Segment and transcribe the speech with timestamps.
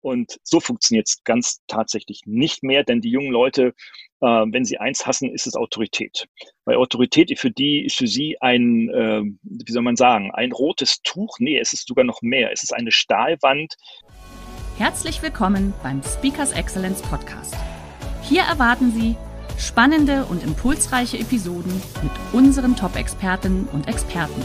[0.00, 3.74] Und so funktioniert es ganz tatsächlich nicht mehr, denn die jungen Leute,
[4.20, 6.26] äh, wenn sie eins hassen, ist es Autorität.
[6.64, 11.02] Weil Autorität für die ist für sie ein, äh, wie soll man sagen, ein rotes
[11.02, 11.36] Tuch.
[11.40, 12.52] Nee, es ist sogar noch mehr.
[12.52, 13.74] Es ist eine Stahlwand.
[14.76, 17.56] Herzlich willkommen beim Speakers Excellence Podcast.
[18.22, 19.16] Hier erwarten Sie
[19.58, 21.72] spannende und impulsreiche Episoden
[22.02, 24.40] mit unseren Top-Expertinnen und Experten.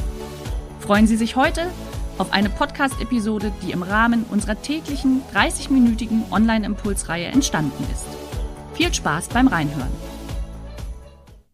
[0.80, 1.72] Freuen Sie sich heute
[2.18, 8.06] auf eine Podcast-Episode, die im Rahmen unserer täglichen 30-minütigen Online-Impulsreihe entstanden ist.
[8.74, 9.92] Viel Spaß beim Reinhören.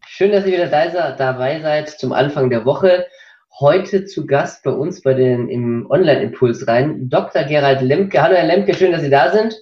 [0.05, 3.07] Schön, dass ihr wieder dabei seid zum Anfang der Woche.
[3.59, 7.43] Heute zu Gast bei uns bei den im Online-Impuls rein Dr.
[7.43, 8.21] Gerald Lemke.
[8.21, 9.55] Hallo Herr Lemke, schön, dass Sie da sind.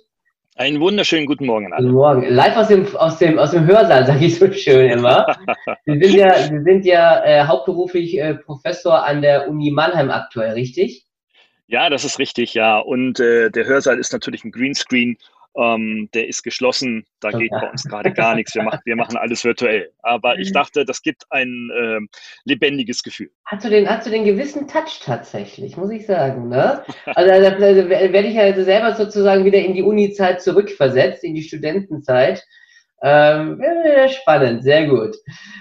[0.58, 1.83] Einen wunderschönen guten Morgen alle.
[1.83, 2.30] Guten Morgen.
[2.30, 5.38] Live aus dem, aus dem, aus dem Hörsaal, sage ich so schön immer.
[5.86, 10.53] Sie sind ja, Sie sind ja äh, hauptberuflich äh, Professor an der Uni Mannheim aktuell,
[10.53, 11.05] richtig?
[11.67, 12.80] Ja, das ist richtig, ja.
[12.80, 15.17] Und äh, der Hörsaal ist natürlich ein Greenscreen
[15.58, 18.53] ähm, der ist geschlossen, da geht bei uns gerade gar nichts.
[18.53, 19.91] Wir machen, wir machen alles virtuell.
[20.03, 22.00] Aber ich dachte, das gibt ein äh,
[22.45, 23.31] lebendiges Gefühl.
[23.45, 26.50] Hast du, den, hast du den gewissen Touch tatsächlich, muss ich sagen.
[26.50, 26.83] Ne?
[27.16, 31.33] Also, also, also werde ich ja also selber sozusagen wieder in die Uni-Zeit zurückversetzt, in
[31.33, 32.44] die Studentenzeit.
[33.02, 33.61] Ähm,
[34.09, 35.16] spannend, sehr gut.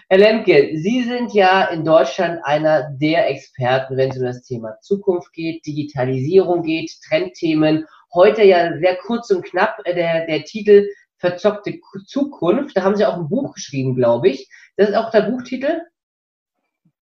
[0.08, 4.78] Herr Lemke, Sie sind ja in Deutschland einer der Experten, wenn es um das Thema
[4.80, 7.86] Zukunft geht, Digitalisierung geht, Trendthemen
[8.16, 12.74] Heute ja sehr kurz und knapp äh, der, der Titel Verzockte Zukunft.
[12.76, 14.48] Da haben Sie auch ein Buch geschrieben, glaube ich.
[14.76, 15.82] Das ist auch der Buchtitel?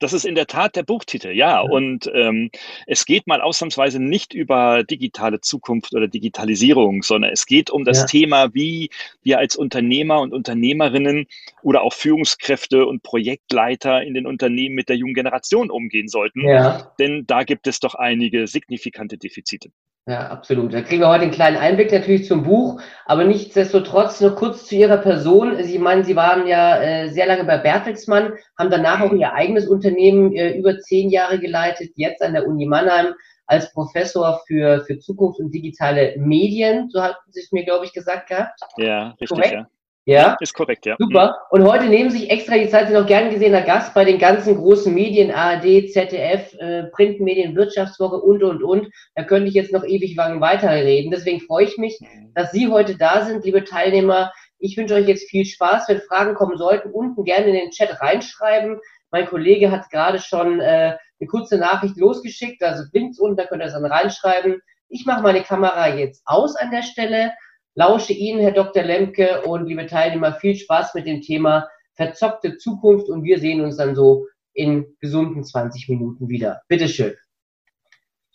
[0.00, 1.61] Das ist in der Tat der Buchtitel, ja.
[1.61, 2.50] Und ähm,
[2.89, 8.00] es geht mal ausnahmsweise nicht über digitale Zukunft oder Digitalisierung, sondern es geht um das
[8.00, 8.06] ja.
[8.06, 8.91] Thema, wie
[9.22, 11.27] wir als Unternehmer und Unternehmerinnen
[11.62, 16.41] oder auch Führungskräfte und Projektleiter in den Unternehmen mit der jungen Generation umgehen sollten.
[16.41, 16.93] Ja.
[16.99, 19.71] Denn da gibt es doch einige signifikante Defizite.
[20.06, 20.75] Ja, absolut.
[20.75, 24.75] Da kriegen wir heute einen kleinen Einblick natürlich zum Buch, aber nichtsdestotrotz nur kurz zu
[24.75, 25.62] Ihrer Person.
[25.62, 29.66] Sie meinen, Sie waren ja äh, sehr lange bei Bertelsmann, haben danach auch Ihr eigenes
[29.66, 33.15] Unternehmen äh, über zehn Jahre geleitet, jetzt an der Uni Mannheim
[33.47, 37.94] als Professor für, für Zukunft und digitale Medien, so hat Sie es mir, glaube ich,
[37.94, 38.60] gesagt gehabt.
[38.76, 39.53] Ja, richtig, Korrekt?
[39.53, 39.66] ja.
[40.06, 40.37] Ja?
[40.41, 40.97] Ist korrekt, ja.
[40.98, 41.38] Super.
[41.50, 41.60] Mhm.
[41.62, 44.56] Und heute nehmen sich extra die Zeit, sind auch gern gesehener Gast bei den ganzen
[44.56, 48.91] großen Medien, ARD, ZDF, äh, Printmedien, Wirtschaftswoche und, und, und.
[49.15, 51.10] Da könnte ich jetzt noch ewig lang weiterreden.
[51.10, 52.32] Deswegen freue ich mich, mhm.
[52.34, 54.31] dass Sie heute da sind, liebe Teilnehmer.
[54.59, 55.88] Ich wünsche euch jetzt viel Spaß.
[55.88, 58.81] Wenn Fragen kommen sollten, unten gerne in den Chat reinschreiben.
[59.10, 63.62] Mein Kollege hat gerade schon äh, eine kurze Nachricht losgeschickt, also links unten, da könnt
[63.62, 64.60] ihr es dann reinschreiben.
[64.88, 67.32] Ich mache meine Kamera jetzt aus an der Stelle
[67.75, 68.83] lausche Ihnen, Herr Dr.
[68.83, 73.77] Lemke und liebe Teilnehmer, viel Spaß mit dem Thema verzockte Zukunft und wir sehen uns
[73.77, 76.63] dann so in gesunden 20 Minuten wieder.
[76.69, 77.15] Bitteschön.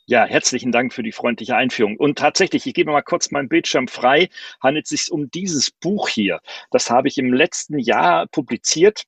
[0.06, 1.96] Ja, herzlichen Dank für die freundliche Einführung.
[1.96, 4.30] Und tatsächlich, ich gebe mal kurz meinen Bildschirm frei,
[4.60, 6.40] handelt es sich um dieses Buch hier.
[6.72, 9.04] Das habe ich im letzten Jahr publiziert,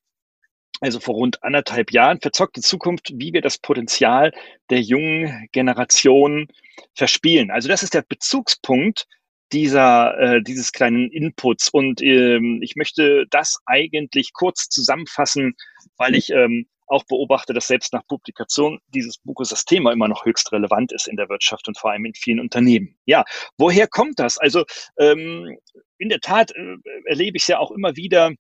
[0.79, 4.31] also vor rund anderthalb Jahren, Verzockte Zukunft, wie wir das Potenzial
[4.69, 6.47] der jungen Generation
[6.93, 7.49] verspielen.
[7.49, 9.07] Also das ist der Bezugspunkt
[9.53, 11.69] dieser, äh, dieses kleinen Inputs.
[11.69, 15.55] Und ähm, ich möchte das eigentlich kurz zusammenfassen,
[15.97, 20.25] weil ich ähm, auch beobachte, dass selbst nach Publikation dieses Buches das Thema immer noch
[20.25, 22.97] höchst relevant ist in der Wirtschaft und vor allem in vielen Unternehmen.
[23.05, 23.23] Ja,
[23.57, 24.37] woher kommt das?
[24.37, 24.65] Also
[24.99, 25.57] ähm,
[25.97, 26.75] in der Tat äh,
[27.05, 28.33] erlebe ich es ja auch immer wieder,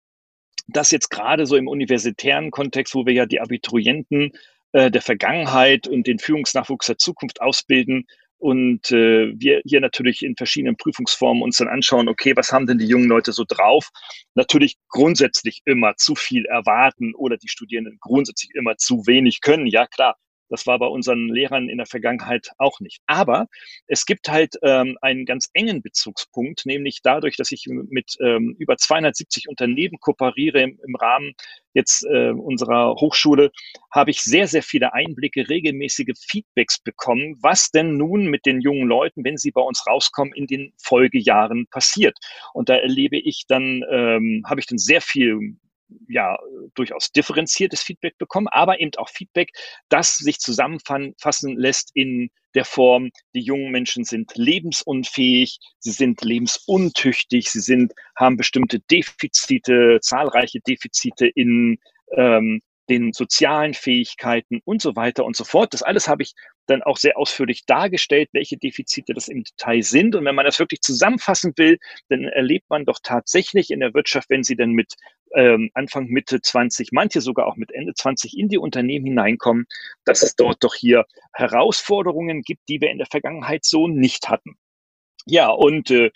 [0.67, 4.31] dass jetzt gerade so im universitären Kontext, wo wir ja die Abiturienten
[4.73, 8.05] äh, der Vergangenheit und den Führungsnachwuchs der Zukunft ausbilden,
[8.41, 12.79] und äh, wir hier natürlich in verschiedenen Prüfungsformen uns dann anschauen, okay, was haben denn
[12.79, 13.89] die jungen Leute so drauf?
[14.33, 19.67] Natürlich grundsätzlich immer zu viel erwarten oder die Studierenden grundsätzlich immer zu wenig können.
[19.67, 20.15] Ja, klar,
[20.51, 23.01] das war bei unseren Lehrern in der Vergangenheit auch nicht.
[23.07, 23.47] Aber
[23.87, 28.77] es gibt halt ähm, einen ganz engen Bezugspunkt, nämlich dadurch, dass ich mit ähm, über
[28.77, 31.33] 270 Unternehmen kooperiere im, im Rahmen
[31.73, 33.51] jetzt äh, unserer Hochschule,
[33.91, 38.87] habe ich sehr, sehr viele Einblicke, regelmäßige Feedbacks bekommen, was denn nun mit den jungen
[38.87, 42.17] Leuten, wenn sie bei uns rauskommen, in den Folgejahren passiert.
[42.53, 45.55] Und da erlebe ich dann, ähm, habe ich dann sehr viel
[46.07, 46.37] ja
[46.75, 49.51] durchaus differenziertes Feedback bekommen, aber eben auch Feedback,
[49.89, 57.49] das sich zusammenfassen lässt in der Form, die jungen Menschen sind lebensunfähig, sie sind lebensuntüchtig,
[57.49, 61.77] sie sind, haben bestimmte Defizite, zahlreiche Defizite in
[62.15, 65.73] ähm, den sozialen Fähigkeiten und so weiter und so fort.
[65.73, 66.33] Das alles habe ich
[66.67, 70.15] dann auch sehr ausführlich dargestellt, welche Defizite das im Detail sind.
[70.15, 71.79] Und wenn man das wirklich zusammenfassen will,
[72.09, 74.95] dann erlebt man doch tatsächlich in der Wirtschaft, wenn sie dann mit
[75.35, 79.65] ähm, Anfang, Mitte 20, manche sogar auch mit Ende 20 in die Unternehmen hineinkommen,
[80.05, 84.57] dass es dort doch hier Herausforderungen gibt, die wir in der Vergangenheit so nicht hatten.
[85.25, 86.11] Ja, und äh,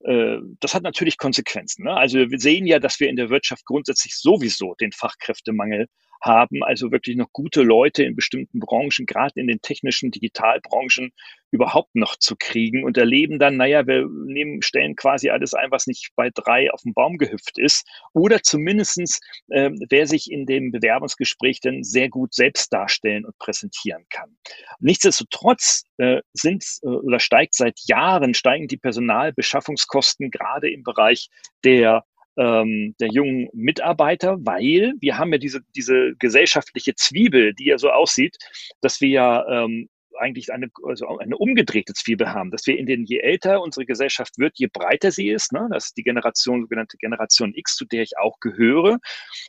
[0.00, 1.84] das hat natürlich Konsequenzen.
[1.84, 1.92] Ne?
[1.92, 5.86] Also wir sehen ja, dass wir in der Wirtschaft grundsätzlich sowieso den Fachkräftemangel
[6.22, 11.12] haben, also wirklich noch gute Leute in bestimmten Branchen, gerade in den technischen Digitalbranchen,
[11.50, 15.86] überhaupt noch zu kriegen und erleben dann, naja, wir nehmen, stellen quasi alles ein, was
[15.86, 17.86] nicht bei drei auf dem Baum gehüpft ist.
[18.12, 24.04] Oder zumindestens, äh, wer sich in dem Bewerbungsgespräch dann sehr gut selbst darstellen und präsentieren
[24.10, 24.36] kann.
[24.80, 31.28] Nichtsdestotrotz äh, sind äh, oder steigt seit Jahren, steigen die Personalbeschaffungskosten gerade im Bereich
[31.64, 32.04] der
[32.36, 37.90] ähm, der jungen Mitarbeiter, weil wir haben ja diese, diese gesellschaftliche Zwiebel, die ja so
[37.90, 38.36] aussieht,
[38.80, 39.88] dass wir ja ähm,
[40.18, 44.38] eigentlich eine, also eine umgedrehte Zwiebel haben, dass wir in den, je älter unsere Gesellschaft
[44.38, 48.02] wird, je breiter sie ist, ne, das ist die Generation, sogenannte Generation X, zu der
[48.02, 48.98] ich auch gehöre.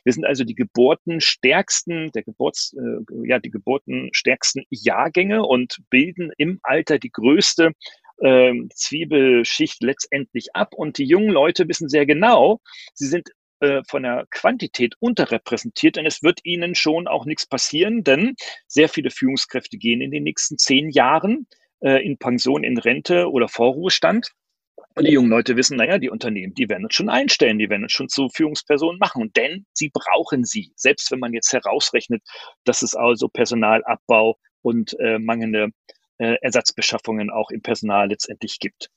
[0.04, 6.60] Wir sind also die geburtenstärksten, der Geburts, äh, ja, die geburtenstärksten Jahrgänge und bilden im
[6.62, 7.72] Alter die größte
[8.22, 10.74] ähm, Zwiebelschicht letztendlich ab.
[10.74, 12.60] Und die jungen Leute wissen sehr genau,
[12.94, 13.28] sie sind
[13.60, 18.34] äh, von der Quantität unterrepräsentiert und es wird ihnen schon auch nichts passieren, denn
[18.68, 21.46] sehr viele Führungskräfte gehen in den nächsten zehn Jahren
[21.80, 24.32] äh, in Pension, in Rente oder Vorruhestand.
[24.94, 27.84] Und die jungen Leute wissen, naja, die Unternehmen, die werden uns schon einstellen, die werden
[27.84, 30.72] uns schon zu Führungspersonen machen, denn sie brauchen sie.
[30.76, 32.22] Selbst wenn man jetzt herausrechnet,
[32.64, 35.68] dass es also Personalabbau und äh, mangelnde
[36.18, 38.90] äh, Ersatzbeschaffungen auch im Personal letztendlich gibt.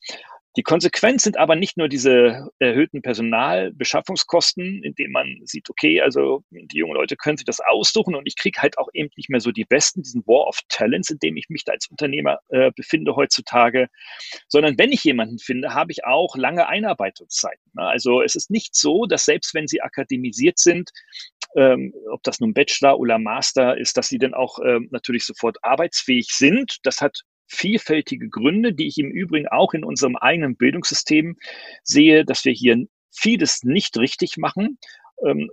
[0.58, 6.78] Die Konsequenz sind aber nicht nur diese erhöhten Personalbeschaffungskosten, indem man sieht, okay, also die
[6.78, 9.52] jungen Leute können sich das aussuchen und ich kriege halt auch eben nicht mehr so
[9.52, 13.16] die Besten, diesen War of Talents, in dem ich mich da als Unternehmer äh, befinde
[13.16, 13.88] heutzutage,
[14.50, 17.72] sondern wenn ich jemanden finde, habe ich auch lange Einarbeitungszeiten.
[17.74, 17.84] Ne?
[17.84, 20.92] Also es ist nicht so, dass selbst wenn sie akademisiert sind,
[21.56, 25.58] ähm, ob das nun Bachelor oder Master ist, dass sie dann auch ähm, natürlich sofort
[25.62, 26.78] arbeitsfähig sind.
[26.84, 31.38] Das hat vielfältige Gründe, die ich im Übrigen auch in unserem eigenen Bildungssystem
[31.84, 34.78] sehe, dass wir hier vieles nicht richtig machen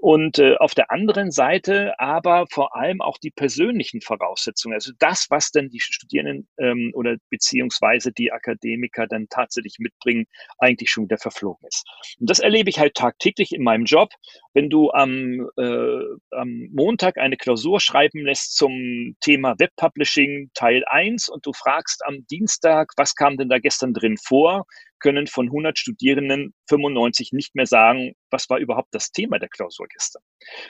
[0.01, 5.27] und äh, auf der anderen Seite aber vor allem auch die persönlichen Voraussetzungen, also das,
[5.29, 10.27] was denn die Studierenden ähm, oder beziehungsweise die Akademiker dann tatsächlich mitbringen,
[10.59, 11.85] eigentlich schon wieder verflogen ist.
[12.19, 14.09] Und das erlebe ich halt tagtäglich in meinem Job.
[14.55, 21.29] Wenn du am, äh, am Montag eine Klausur schreiben lässt zum Thema Webpublishing Teil 1
[21.29, 24.65] und du fragst am Dienstag, was kam denn da gestern drin vor,
[25.01, 29.87] können von 100 Studierenden 95 nicht mehr sagen, was war überhaupt das Thema der Klausur
[29.89, 30.23] gestern.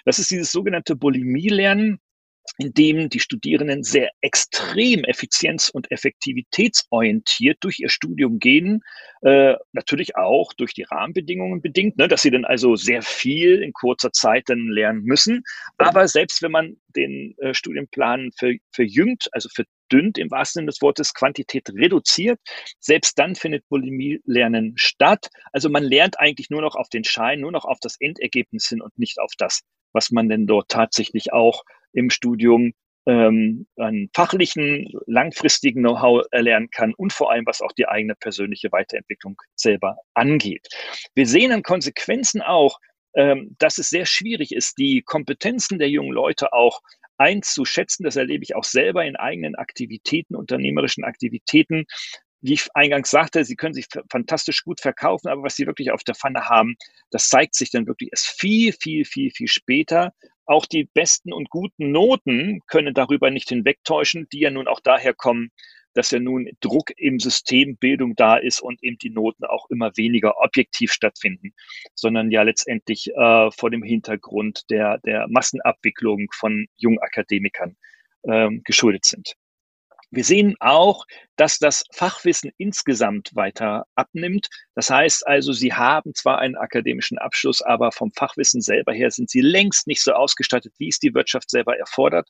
[0.04, 2.00] Das ist dieses sogenannte Bulimie-Lernen,
[2.56, 8.82] in dem die Studierenden sehr extrem effizienz- und effektivitätsorientiert durch ihr Studium gehen,
[9.22, 13.72] äh, natürlich auch durch die Rahmenbedingungen bedingt, ne, dass sie dann also sehr viel in
[13.72, 15.42] kurzer Zeit dann lernen müssen.
[15.76, 19.48] Aber selbst wenn man den äh, Studienplan ver, verjüngt, also
[19.88, 22.38] verdünnt im wahrsten Sinne des Wortes, Quantität reduziert,
[22.78, 25.28] selbst dann findet Bulimie-Lernen statt.
[25.52, 28.80] Also man lernt eigentlich nur noch auf den Schein, nur noch auf das Endergebnis hin
[28.80, 32.72] und nicht auf das, was man denn dort tatsächlich auch im Studium
[33.06, 38.70] ähm, an fachlichen, langfristigen Know-how erlernen kann und vor allem, was auch die eigene persönliche
[38.70, 40.68] Weiterentwicklung selber angeht.
[41.14, 42.78] Wir sehen an Konsequenzen auch,
[43.14, 46.82] ähm, dass es sehr schwierig ist, die Kompetenzen der jungen Leute auch
[47.18, 48.04] einzuschätzen.
[48.04, 51.84] Das erlebe ich auch selber in eigenen Aktivitäten, unternehmerischen Aktivitäten.
[52.40, 56.04] Wie ich eingangs sagte, sie können sich fantastisch gut verkaufen, aber was sie wirklich auf
[56.04, 56.76] der Pfanne haben,
[57.10, 60.12] das zeigt sich dann wirklich erst viel, viel, viel, viel später.
[60.46, 65.14] Auch die besten und guten Noten können darüber nicht hinwegtäuschen, die ja nun auch daher
[65.14, 65.50] kommen,
[65.98, 69.90] dass ja nun Druck im System Bildung da ist und eben die Noten auch immer
[69.96, 71.52] weniger objektiv stattfinden,
[71.96, 77.76] sondern ja letztendlich äh, vor dem Hintergrund der, der Massenabwicklung von jungen Akademikern
[78.28, 79.34] ähm, geschuldet sind.
[80.10, 81.04] Wir sehen auch,
[81.36, 84.48] dass das Fachwissen insgesamt weiter abnimmt.
[84.74, 89.28] Das heißt also, Sie haben zwar einen akademischen Abschluss, aber vom Fachwissen selber her sind
[89.28, 92.28] Sie längst nicht so ausgestattet, wie es die Wirtschaft selber erfordert.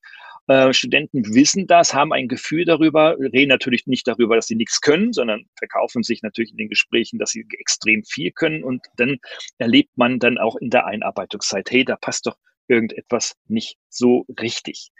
[0.48, 4.80] Äh, Studenten wissen das, haben ein Gefühl darüber, reden natürlich nicht darüber, dass sie nichts
[4.80, 9.18] können, sondern verkaufen sich natürlich in den Gesprächen, dass sie extrem viel können und dann
[9.58, 14.90] erlebt man dann auch in der Einarbeitungszeit, hey, da passt doch irgendetwas nicht so richtig.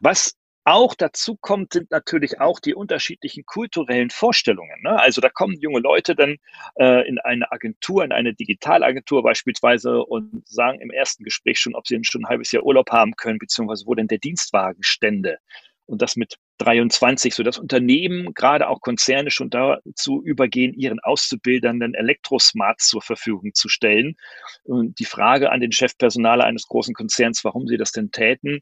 [0.00, 4.80] Was auch dazu kommt, sind natürlich auch die unterschiedlichen kulturellen Vorstellungen.
[4.82, 4.98] Ne?
[4.98, 6.36] Also da kommen junge Leute dann
[6.76, 11.86] äh, in eine Agentur, in eine Digitalagentur beispielsweise und sagen im ersten Gespräch schon, ob
[11.86, 15.38] sie schon ein halbes Jahr Urlaub haben können, beziehungsweise wo denn der Dienstwagen stände
[15.86, 21.80] und das mit 23, so dass Unternehmen, gerade auch Konzerne schon dazu übergehen, ihren Auszubildern
[21.80, 24.16] dann Elektrosmarts zur Verfügung zu stellen.
[24.64, 28.60] Und die Frage an den Chefpersonaler eines großen Konzerns, warum sie das denn täten,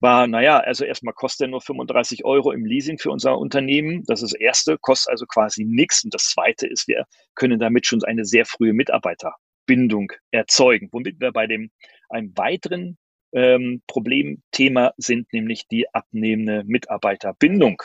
[0.00, 4.02] war, naja, also erstmal kostet er nur 35 Euro im Leasing für unser Unternehmen.
[4.06, 6.04] Das ist das Erste, kostet also quasi nichts.
[6.04, 11.32] Und das Zweite ist, wir können damit schon eine sehr frühe Mitarbeiterbindung erzeugen, womit wir
[11.32, 11.70] bei dem
[12.08, 12.98] einem weiteren
[13.32, 17.82] ähm, Problemthema sind nämlich die abnehmende Mitarbeiterbindung.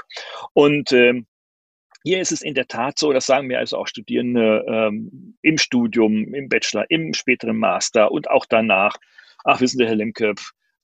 [0.53, 1.27] Und ähm,
[2.03, 5.57] hier ist es in der Tat so, das sagen mir also auch Studierende ähm, im
[5.57, 8.95] Studium, im Bachelor, im späteren Master und auch danach.
[9.43, 10.33] Ach, wissen Sie, Herr Lemke,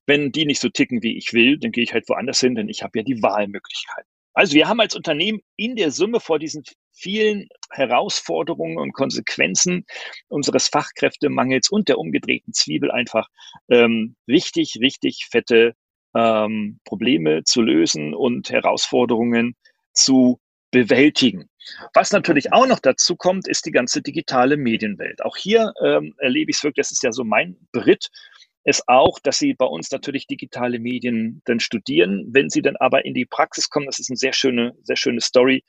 [0.06, 2.68] wenn die nicht so ticken, wie ich will, dann gehe ich halt woanders hin, denn
[2.68, 4.04] ich habe ja die Wahlmöglichkeit.
[4.34, 9.84] Also wir haben als Unternehmen in der Summe vor diesen vielen Herausforderungen und Konsequenzen
[10.28, 13.28] unseres Fachkräftemangels und der umgedrehten Zwiebel einfach
[13.68, 15.74] ähm, richtig, richtig fette
[16.14, 19.56] ähm, Probleme zu lösen und Herausforderungen
[19.92, 21.48] zu bewältigen.
[21.94, 25.24] Was natürlich auch noch dazu kommt, ist die ganze digitale Medienwelt.
[25.24, 28.10] Auch hier ähm, erlebe ich es wirklich, das ist ja so mein Brit,
[28.64, 32.24] ist auch, dass sie bei uns natürlich digitale Medien dann studieren.
[32.28, 35.20] Wenn sie dann aber in die Praxis kommen, das ist eine sehr schöne, sehr schöne
[35.20, 35.64] Story,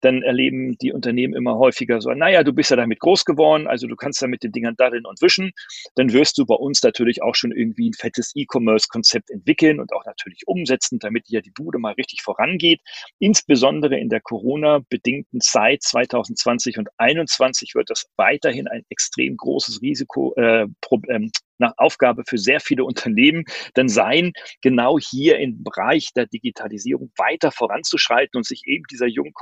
[0.00, 3.86] dann erleben die Unternehmen immer häufiger so, naja, du bist ja damit groß geworden, also
[3.86, 5.52] du kannst ja mit den Dingern daddeln und wischen.
[5.94, 10.04] Dann wirst du bei uns natürlich auch schon irgendwie ein fettes E-Commerce-Konzept entwickeln und auch
[10.04, 12.80] natürlich umsetzen, damit ja die Bude mal richtig vorangeht.
[13.18, 20.34] Insbesondere in der Corona-bedingten Zeit 2020 und 2021 wird das weiterhin ein extrem großes Risiko,
[20.36, 21.30] äh, Problem,
[21.60, 27.52] nach Aufgabe für sehr viele Unternehmen dann sein, genau hier im Bereich der Digitalisierung weiter
[27.52, 29.34] voranzuschreiten und sich eben dieser jungen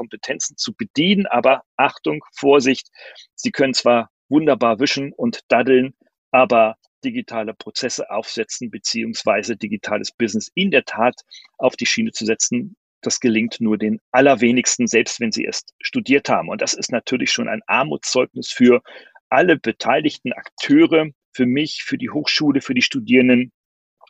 [0.49, 1.27] Kompetenzen zu bedienen.
[1.27, 2.89] Aber Achtung, Vorsicht,
[3.35, 5.95] sie können zwar wunderbar wischen und daddeln,
[6.31, 11.15] aber digitale Prozesse aufsetzen beziehungsweise digitales Business in der Tat
[11.57, 16.29] auf die Schiene zu setzen, das gelingt nur den allerwenigsten, selbst wenn sie es studiert
[16.29, 16.49] haben.
[16.49, 18.83] Und das ist natürlich schon ein Armutszeugnis für
[19.31, 23.53] alle beteiligten Akteure, für mich, für die Hochschule, für die Studierenden,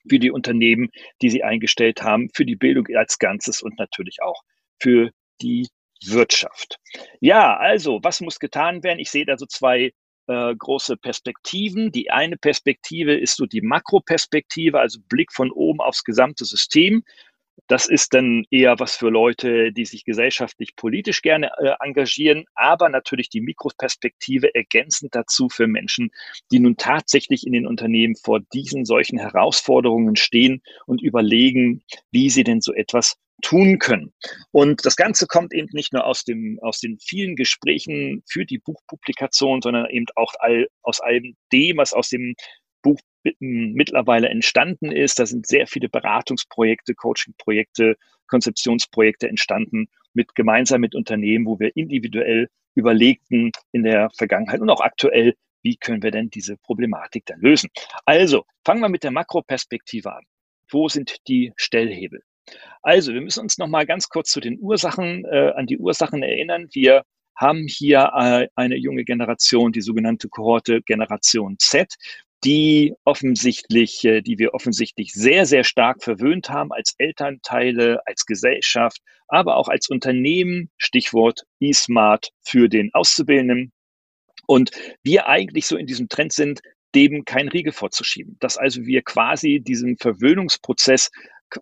[0.09, 0.88] für die Unternehmen,
[1.21, 4.42] die sie eingestellt haben, für die Bildung als Ganzes und natürlich auch
[4.80, 5.11] für
[5.42, 5.68] die
[6.05, 6.78] Wirtschaft.
[7.21, 8.99] Ja, also, was muss getan werden?
[8.99, 9.93] Ich sehe da so zwei
[10.28, 11.90] äh, große Perspektiven.
[11.90, 17.02] Die eine Perspektive ist so die Makroperspektive, also Blick von oben aufs gesamte System.
[17.67, 22.88] Das ist dann eher was für Leute, die sich gesellschaftlich politisch gerne äh, engagieren, aber
[22.88, 26.11] natürlich die Mikroperspektive ergänzend dazu für Menschen,
[26.52, 32.45] die nun tatsächlich in den Unternehmen vor diesen solchen Herausforderungen stehen und überlegen, wie sie
[32.45, 34.12] denn so etwas tun können.
[34.50, 38.59] Und das Ganze kommt eben nicht nur aus, dem, aus den vielen Gesprächen für die
[38.59, 41.21] Buchpublikation, sondern eben auch all, aus all
[41.52, 42.35] dem, was aus dem
[42.83, 43.00] Buch
[43.40, 45.18] mittlerweile entstanden ist.
[45.18, 52.49] Da sind sehr viele Beratungsprojekte, Coachingprojekte, Konzeptionsprojekte entstanden mit gemeinsam mit Unternehmen, wo wir individuell
[52.75, 57.71] überlegten in der Vergangenheit und auch aktuell, wie können wir denn diese Problematik dann lösen.
[58.04, 60.25] Also fangen wir mit der Makroperspektive an.
[60.71, 62.23] Wo sind die Stellhebel?
[62.83, 66.23] Also, wir müssen uns noch mal ganz kurz zu den Ursachen, äh, an die Ursachen
[66.23, 66.69] erinnern.
[66.73, 67.02] Wir
[67.37, 71.95] haben hier äh, eine junge Generation, die sogenannte Kohorte Generation Z,
[72.45, 78.99] die offensichtlich, äh, die wir offensichtlich sehr, sehr stark verwöhnt haben als Elternteile, als Gesellschaft,
[79.28, 83.73] aber auch als Unternehmen, Stichwort E-Smart für den Auszubildenden.
[84.47, 84.71] Und
[85.02, 86.61] wir eigentlich so in diesem Trend sind,
[86.95, 88.37] dem kein Riegel vorzuschieben.
[88.40, 91.11] Dass also wir quasi diesen Verwöhnungsprozess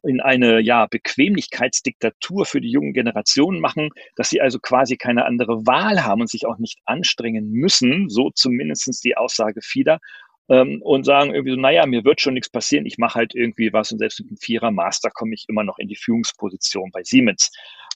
[0.02, 5.66] in eine ja, Bequemlichkeitsdiktatur für die jungen Generationen machen, dass sie also quasi keine andere
[5.66, 10.00] Wahl haben und sich auch nicht anstrengen müssen, so zumindestens die Aussage vieler,
[10.48, 13.72] ähm, und sagen irgendwie so, naja, mir wird schon nichts passieren, ich mache halt irgendwie
[13.72, 17.02] was und selbst mit einem Vierer Master komme ich immer noch in die Führungsposition bei
[17.02, 17.50] Siemens.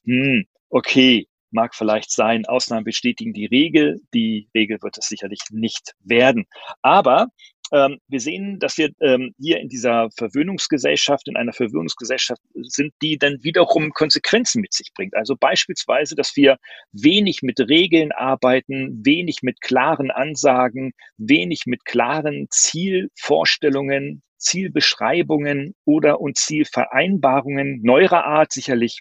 [0.04, 5.94] Hm, okay, mag vielleicht sein, Ausnahmen bestätigen die Regel, die Regel wird es sicherlich nicht
[6.00, 6.47] werden.
[6.82, 7.28] Aber
[7.72, 13.18] ähm, wir sehen, dass wir ähm, hier in dieser Verwöhnungsgesellschaft, in einer Verwöhnungsgesellschaft sind, die
[13.18, 15.14] dann wiederum Konsequenzen mit sich bringt.
[15.14, 16.58] Also beispielsweise, dass wir
[16.92, 26.38] wenig mit Regeln arbeiten, wenig mit klaren Ansagen, wenig mit klaren Zielvorstellungen, Zielbeschreibungen oder und
[26.38, 29.00] Zielvereinbarungen neuerer Art sicherlich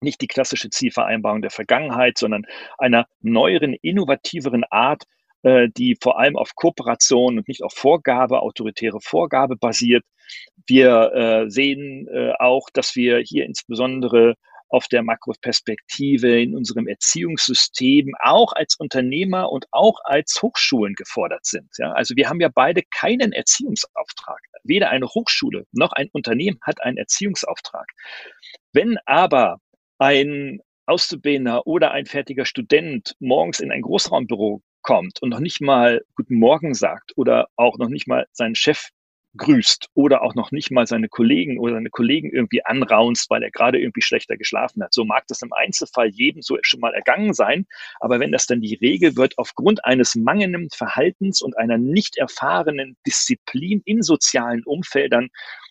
[0.00, 2.46] nicht die klassische Zielvereinbarung der Vergangenheit, sondern
[2.78, 9.00] einer neueren, innovativeren Art, äh, die vor allem auf Kooperation und nicht auf Vorgabe, autoritäre
[9.00, 10.04] Vorgabe basiert.
[10.66, 14.34] Wir äh, sehen äh, auch, dass wir hier insbesondere
[14.70, 21.68] auf der Makroperspektive in unserem Erziehungssystem auch als Unternehmer und auch als Hochschulen gefordert sind.
[21.76, 24.38] Ja, also wir haben ja beide keinen Erziehungsauftrag.
[24.62, 27.86] Weder eine Hochschule noch ein Unternehmen hat einen Erziehungsauftrag.
[28.72, 29.58] Wenn aber
[29.98, 36.02] ein Auszubildender oder ein fertiger Student morgens in ein Großraumbüro kommt und noch nicht mal
[36.14, 38.88] Guten Morgen sagt oder auch noch nicht mal seinen Chef
[39.36, 43.50] grüßt oder auch noch nicht mal seine Kollegen oder seine Kollegen irgendwie anraunst, weil er
[43.50, 44.92] gerade irgendwie schlechter geschlafen hat.
[44.92, 47.66] So mag das im Einzelfall jedem so schon mal ergangen sein.
[48.00, 52.96] Aber wenn das dann die Regel wird, aufgrund eines mangelnden Verhaltens und einer nicht erfahrenen
[53.06, 55.28] Disziplin in sozialen Umfeldern,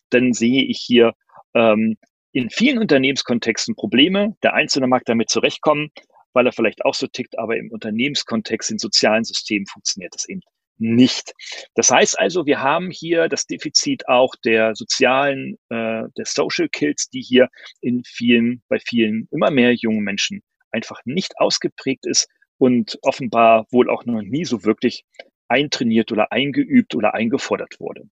[0.10, 1.14] dann sehe ich hier
[1.54, 1.98] ähm,
[2.32, 4.36] in vielen Unternehmenskontexten Probleme.
[4.44, 5.92] Der Einzelne mag damit zurechtkommen,
[6.34, 10.42] weil er vielleicht auch so tickt, aber im Unternehmenskontext, in sozialen Systemen funktioniert das eben
[10.80, 11.34] nicht.
[11.76, 17.10] Das heißt also, wir haben hier das Defizit auch der sozialen, äh, der Social Kills,
[17.10, 17.50] die hier
[17.82, 23.90] in vielen, bei vielen immer mehr jungen Menschen einfach nicht ausgeprägt ist und offenbar wohl
[23.90, 25.04] auch noch nie so wirklich
[25.48, 28.04] eintrainiert oder eingeübt oder eingefordert wurde.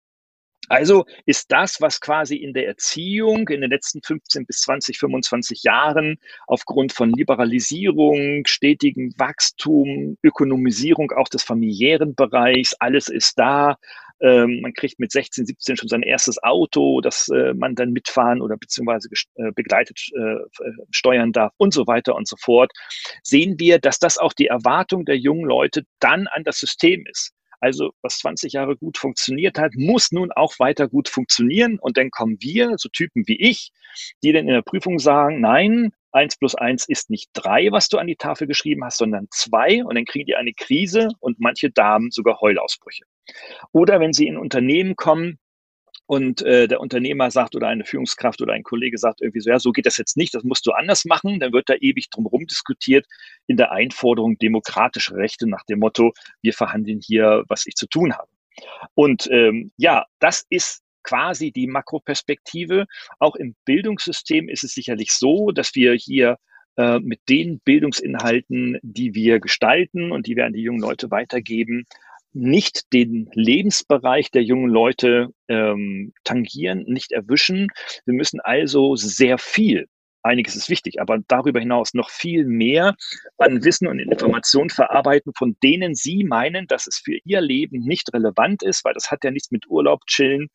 [0.69, 5.63] Also ist das, was quasi in der Erziehung in den letzten 15 bis 20, 25
[5.63, 13.77] Jahren aufgrund von Liberalisierung, stetigem Wachstum, Ökonomisierung auch des familiären Bereichs, alles ist da.
[14.19, 18.41] Ähm, man kriegt mit 16, 17 schon sein erstes Auto, das äh, man dann mitfahren
[18.41, 20.37] oder beziehungsweise äh, begleitet äh,
[20.89, 22.71] steuern darf und so weiter und so fort.
[23.21, 27.36] Sehen wir, dass das auch die Erwartung der jungen Leute dann an das System ist.
[27.59, 31.79] Also was 20 Jahre gut funktioniert hat, muss nun auch weiter gut funktionieren.
[31.79, 33.71] Und dann kommen wir, so Typen wie ich,
[34.23, 37.97] die dann in der Prüfung sagen, nein, eins plus eins ist nicht drei, was du
[37.97, 39.83] an die Tafel geschrieben hast, sondern zwei.
[39.83, 43.05] Und dann kriegen die eine Krise und manche Damen sogar Heulausbrüche.
[43.71, 45.39] Oder wenn sie in Unternehmen kommen,
[46.07, 49.59] und äh, der Unternehmer sagt oder eine Führungskraft oder ein Kollege sagt irgendwie so, ja,
[49.59, 52.47] so geht das jetzt nicht, das musst du anders machen, dann wird da ewig drumherum
[52.47, 53.05] diskutiert
[53.45, 58.13] in der Einforderung demokratische Rechte nach dem Motto, wir verhandeln hier, was ich zu tun
[58.13, 58.29] habe.
[58.95, 62.85] Und ähm, ja, das ist quasi die Makroperspektive.
[63.19, 66.37] Auch im Bildungssystem ist es sicherlich so, dass wir hier
[66.77, 71.85] äh, mit den Bildungsinhalten, die wir gestalten und die wir an die jungen Leute weitergeben,
[72.37, 77.67] nicht den Lebensbereich der jungen Leute ähm, tangieren, nicht erwischen.
[78.05, 79.87] Wir müssen also sehr viel,
[80.23, 82.95] einiges ist wichtig, aber darüber hinaus noch viel mehr
[83.37, 88.13] an Wissen und Informationen verarbeiten, von denen Sie meinen, dass es für Ihr Leben nicht
[88.13, 90.49] relevant ist, weil das hat ja nichts mit Urlaub, Chillen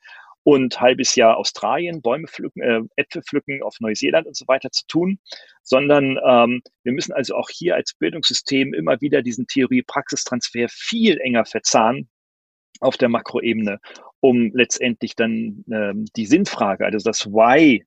[0.44, 4.86] und halbes Jahr Australien, Bäume pflücken, äh, Äpfel pflücken auf Neuseeland und so weiter zu
[4.86, 5.18] tun,
[5.62, 11.44] sondern ähm, wir müssen also auch hier als Bildungssystem immer wieder diesen Theorie-Praxistransfer viel enger
[11.44, 12.08] verzahnen
[12.80, 13.78] auf der Makroebene,
[14.20, 17.84] um letztendlich dann ähm, die Sinnfrage, also das Why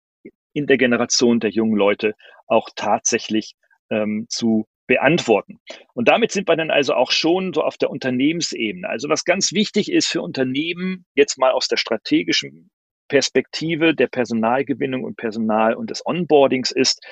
[0.54, 2.16] in der Generation der jungen Leute
[2.48, 3.56] auch tatsächlich
[3.90, 5.60] ähm, zu beantworten.
[5.94, 8.88] Und damit sind wir dann also auch schon so auf der Unternehmensebene.
[8.88, 12.70] Also was ganz wichtig ist für Unternehmen, jetzt mal aus der strategischen
[13.08, 17.04] Perspektive der Personalgewinnung und Personal und des Onboardings ist,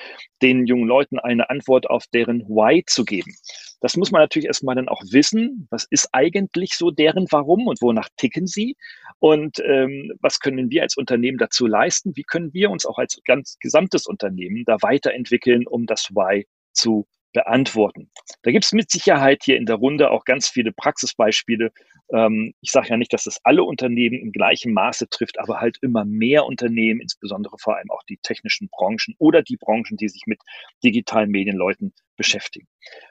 [0.42, 3.32] den jungen Leuten eine Antwort auf deren Why zu geben.
[3.80, 5.68] Das muss man natürlich erstmal dann auch wissen.
[5.70, 8.76] Was ist eigentlich so deren Warum und wonach ticken sie?
[9.18, 12.12] Und ähm, was können wir als Unternehmen dazu leisten?
[12.16, 17.06] Wie können wir uns auch als ganz gesamtes Unternehmen da weiterentwickeln, um das Why zu
[17.34, 18.10] beantworten.
[18.42, 21.72] Da gibt es mit Sicherheit hier in der Runde auch ganz viele Praxisbeispiele.
[22.12, 25.76] Ähm, ich sage ja nicht, dass das alle Unternehmen im gleichen Maße trifft, aber halt
[25.82, 30.22] immer mehr Unternehmen, insbesondere vor allem auch die technischen Branchen oder die Branchen, die sich
[30.26, 30.40] mit
[30.82, 32.68] digitalen Medienleuten beschäftigen.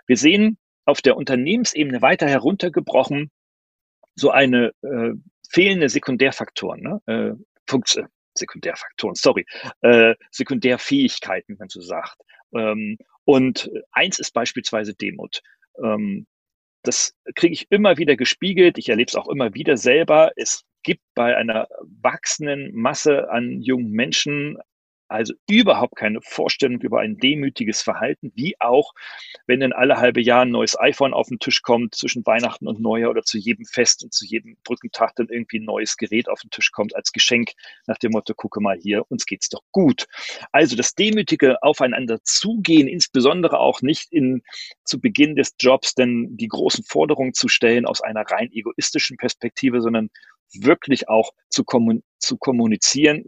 [0.08, 3.30] Wir sehen auf der Unternehmensebene weiter heruntergebrochen
[4.16, 5.12] so eine äh,
[5.50, 7.02] fehlende Sekundärfaktoren, ne?
[7.08, 7.34] äh,
[7.68, 9.46] Funktion, Sekundärfaktoren, sorry,
[9.82, 12.18] äh, Sekundärfähigkeiten, wenn man so sagt.
[12.56, 15.42] Ähm, und eins ist beispielsweise Demut.
[15.82, 16.28] Ähm,
[16.84, 18.78] das kriege ich immer wieder gespiegelt.
[18.78, 20.32] Ich erlebe es auch immer wieder selber.
[20.36, 21.68] Es gibt bei einer
[22.02, 24.58] wachsenden Masse an jungen Menschen
[25.14, 28.94] Also überhaupt keine Vorstellung über ein demütiges Verhalten, wie auch,
[29.46, 32.82] wenn in alle halbe Jahr ein neues iPhone auf den Tisch kommt, zwischen Weihnachten und
[32.82, 36.42] Neujahr oder zu jedem Fest und zu jedem Brückentag dann irgendwie ein neues Gerät auf
[36.42, 37.52] den Tisch kommt als Geschenk
[37.86, 40.08] nach dem Motto, gucke mal hier, uns geht's doch gut.
[40.52, 44.42] Also das demütige Aufeinander zugehen, insbesondere auch nicht in,
[44.84, 49.80] zu Beginn des Jobs denn die großen Forderungen zu stellen aus einer rein egoistischen Perspektive,
[49.80, 50.10] sondern
[50.54, 53.26] wirklich auch zu, kommun zu kommunizieren,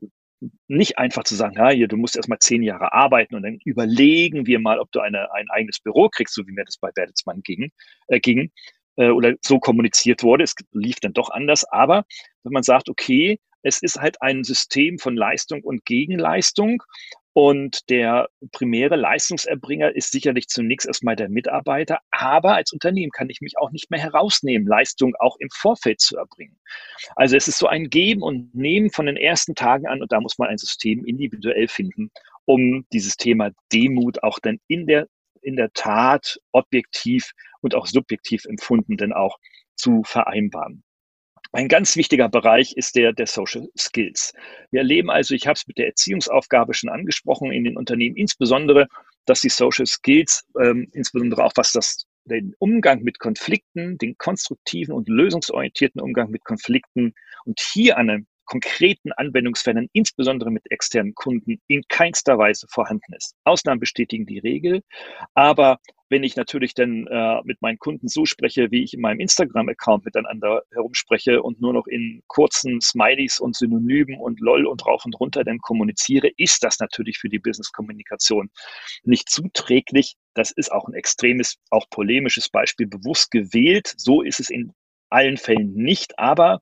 [0.67, 4.45] nicht einfach zu sagen, ja, hier, du musst erstmal zehn Jahre arbeiten und dann überlegen
[4.45, 7.41] wir mal, ob du eine, ein eigenes Büro kriegst, so wie mir das bei Bertelsmann
[7.41, 7.71] ging,
[8.07, 8.51] äh, ging
[8.97, 10.43] äh, oder so kommuniziert wurde.
[10.43, 11.65] Es lief dann doch anders.
[11.65, 12.05] Aber
[12.43, 16.83] wenn man sagt, okay, es ist halt ein System von Leistung und Gegenleistung
[17.37, 23.41] und der primäre Leistungserbringer ist sicherlich zunächst erstmal der Mitarbeiter, aber als Unternehmen kann ich
[23.41, 26.57] mich auch nicht mehr herausnehmen, Leistung auch im Vorfeld zu erbringen.
[27.17, 30.21] Also es ist so ein Geben und Nehmen von den ersten Tagen an und da
[30.21, 32.09] muss man ein System individuell finden,
[32.45, 35.09] um dieses Thema Demut auch dann in der,
[35.41, 39.39] in der Tat objektiv und auch subjektiv empfunden dann auch
[39.75, 40.84] zu vereinbaren.
[41.55, 44.33] Ein ganz wichtiger Bereich ist der der Social Skills.
[44.71, 48.89] Wir erleben also, ich habe es mit der Erziehungsaufgabe schon angesprochen in den Unternehmen, insbesondere,
[49.25, 54.93] dass die Social Skills, ähm, insbesondere auch was das den Umgang mit Konflikten, den konstruktiven
[54.93, 57.13] und lösungsorientierten Umgang mit Konflikten
[57.45, 63.35] und hier an einem konkreten Anwendungsfällen, insbesondere mit externen Kunden, in keinster Weise vorhanden ist.
[63.43, 64.81] Ausnahmen bestätigen die Regel,
[65.33, 65.79] aber
[66.09, 70.05] wenn ich natürlich dann äh, mit meinen Kunden so spreche, wie ich in meinem Instagram-Account
[70.05, 75.19] miteinander herumspreche und nur noch in kurzen Smileys und Synonymen und LOL und rauf und
[75.19, 78.49] runter dann kommuniziere, ist das natürlich für die Business-Kommunikation
[79.03, 80.15] nicht zuträglich.
[80.35, 83.93] Das ist auch ein extremes, auch polemisches Beispiel bewusst gewählt.
[83.97, 84.73] So ist es in
[85.15, 86.59] allen Fällen nicht, aber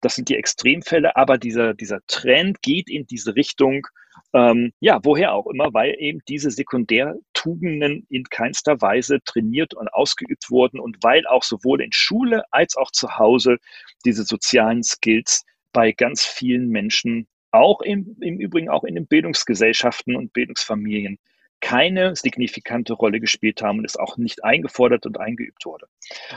[0.00, 3.86] das sind die Extremfälle, aber dieser, dieser Trend geht in diese Richtung,
[4.32, 10.50] ähm, ja, woher auch immer, weil eben diese Sekundärtugenden in keinster Weise trainiert und ausgeübt
[10.50, 13.58] wurden und weil auch sowohl in Schule als auch zu Hause
[14.04, 20.14] diese sozialen Skills bei ganz vielen Menschen, auch im, im Übrigen auch in den Bildungsgesellschaften
[20.14, 21.18] und Bildungsfamilien,
[21.60, 25.86] keine signifikante Rolle gespielt haben und es auch nicht eingefordert und eingeübt wurde.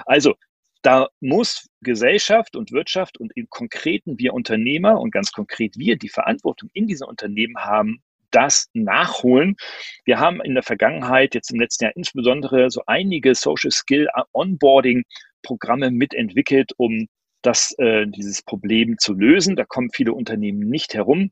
[0.05, 0.36] Also
[0.82, 6.10] da muss Gesellschaft und Wirtschaft und im Konkreten wir Unternehmer und ganz konkret wir die
[6.10, 9.56] Verantwortung in diesen Unternehmen haben, das nachholen.
[10.06, 15.04] Wir haben in der Vergangenheit, jetzt im letzten Jahr insbesondere, so einige Social Skill Onboarding
[15.42, 17.08] Programme mitentwickelt, um
[17.42, 19.56] das, äh, dieses Problem zu lösen.
[19.56, 21.32] Da kommen viele Unternehmen nicht herum,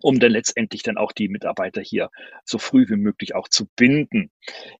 [0.00, 2.10] um dann letztendlich dann auch die Mitarbeiter hier
[2.44, 4.30] so früh wie möglich auch zu binden.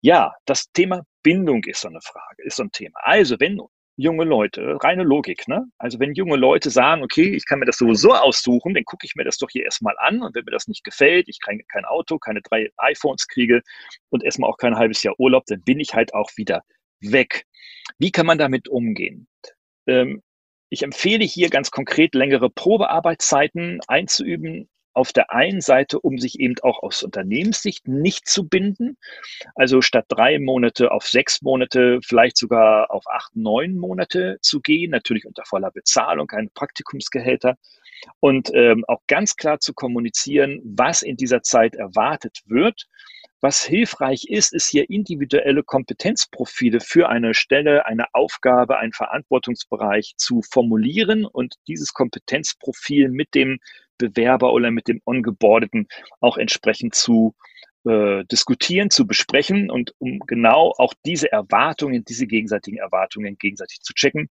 [0.01, 2.99] Ja, das Thema Bindung ist so eine Frage, ist so ein Thema.
[3.03, 3.61] Also, wenn
[3.97, 5.67] junge Leute, reine Logik, ne?
[5.79, 9.15] Also wenn junge Leute sagen, okay, ich kann mir das sowieso aussuchen, dann gucke ich
[9.17, 11.85] mir das doch hier erstmal an und wenn mir das nicht gefällt, ich kein, kein
[11.87, 13.63] Auto, keine drei iPhones kriege
[14.11, 16.63] und erstmal auch kein halbes Jahr Urlaub, dann bin ich halt auch wieder
[17.01, 17.47] weg.
[17.99, 19.29] Wie kann man damit umgehen?
[19.87, 20.23] Ähm,
[20.69, 26.55] ich empfehle hier ganz konkret längere Probearbeitszeiten einzuüben, auf der einen Seite, um sich eben
[26.63, 28.97] auch aus Unternehmenssicht nicht zu binden.
[29.55, 34.91] Also statt drei Monate auf sechs Monate, vielleicht sogar auf acht, neun Monate zu gehen,
[34.91, 37.57] natürlich unter voller Bezahlung, keine Praktikumsgehälter.
[38.21, 42.87] Und ähm, auch ganz klar zu kommunizieren, was in dieser Zeit erwartet wird.
[43.43, 50.41] Was hilfreich ist, ist hier individuelle Kompetenzprofile für eine Stelle, eine Aufgabe, einen Verantwortungsbereich zu
[50.41, 53.59] formulieren und dieses Kompetenzprofil mit dem
[53.99, 55.89] Bewerber oder mit dem Ongeboardeten
[56.21, 57.35] auch entsprechend zu
[57.85, 63.95] äh, diskutieren, zu besprechen und um genau auch diese Erwartungen, diese gegenseitigen Erwartungen gegenseitig zu
[63.95, 64.29] checken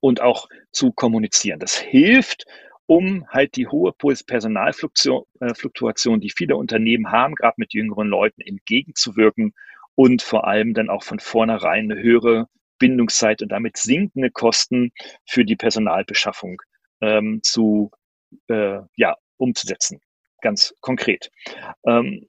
[0.00, 1.60] und auch zu kommunizieren.
[1.60, 2.46] Das hilft,
[2.86, 9.54] um halt die hohe Personalfluktuation, äh, die viele Unternehmen haben, gerade mit jüngeren Leuten, entgegenzuwirken
[9.94, 14.92] und vor allem dann auch von vornherein eine höhere Bindungszeit und damit sinkende Kosten
[15.26, 16.60] für die Personalbeschaffung
[17.00, 17.90] ähm, zu
[18.48, 20.00] äh, ja, umzusetzen,
[20.40, 21.30] ganz konkret.
[21.86, 22.28] Ähm,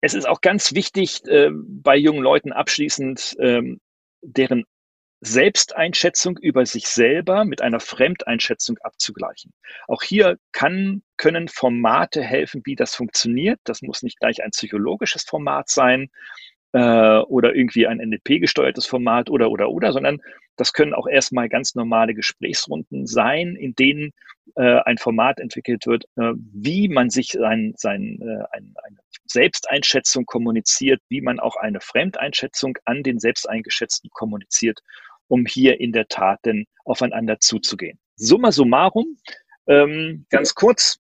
[0.00, 3.80] es ist auch ganz wichtig, äh, bei jungen Leuten abschließend ähm,
[4.20, 4.64] deren
[5.20, 9.54] Selbsteinschätzung über sich selber mit einer Fremdeinschätzung abzugleichen.
[9.88, 13.58] Auch hier kann, können Formate helfen, wie das funktioniert.
[13.64, 16.10] Das muss nicht gleich ein psychologisches Format sein,
[16.74, 20.20] äh, oder irgendwie ein NLP-gesteuertes Format oder, oder, oder, sondern
[20.56, 24.10] das können auch erstmal ganz normale Gesprächsrunden sein, in denen
[24.56, 30.26] äh, ein Format entwickelt wird, äh, wie man sich sein, sein, äh, ein, eine Selbsteinschätzung
[30.26, 34.80] kommuniziert, wie man auch eine Fremdeinschätzung an den Selbsteingeschätzten kommuniziert,
[35.28, 37.98] um hier in der Tat denn aufeinander zuzugehen.
[38.16, 39.16] Summa summarum,
[39.68, 40.98] ähm, ganz kurz,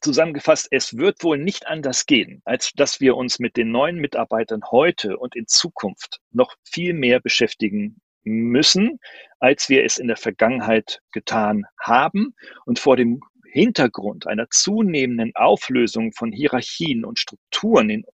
[0.00, 4.62] zusammengefasst, es wird wohl nicht anders gehen, als dass wir uns mit den neuen Mitarbeitern
[4.70, 8.98] heute und in Zukunft noch viel mehr beschäftigen müssen,
[9.38, 12.34] als wir es in der Vergangenheit getan haben.
[12.66, 18.04] Und vor dem Hintergrund einer zunehmenden Auflösung von Hierarchien und Strukturen in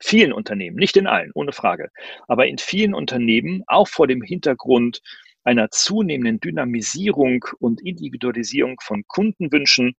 [0.00, 1.90] vielen Unternehmen, nicht in allen, ohne Frage,
[2.26, 5.00] aber in vielen Unternehmen, auch vor dem Hintergrund
[5.44, 9.94] einer zunehmenden Dynamisierung und Individualisierung von Kundenwünschen,